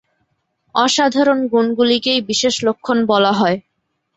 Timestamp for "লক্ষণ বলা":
2.67-3.31